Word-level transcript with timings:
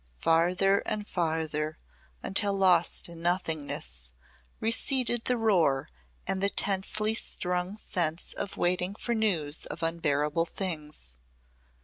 Farther 0.17 0.79
and 0.79 1.07
farther, 1.07 1.77
until 2.23 2.55
lost 2.55 3.07
in 3.07 3.21
nothingness, 3.21 4.11
receded 4.59 5.25
the 5.25 5.37
roar 5.37 5.89
and 6.25 6.41
the 6.41 6.49
tensely 6.49 7.13
strung 7.13 7.77
sense 7.77 8.33
of 8.33 8.57
waiting 8.57 8.95
for 8.95 9.13
news 9.13 9.67
of 9.67 9.83
unbearable 9.83 10.47
things. 10.47 11.19